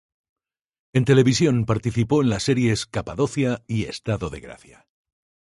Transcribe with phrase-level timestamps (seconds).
[0.93, 4.87] En televisión participó en las series "Capadocia" y "Estado de gracia".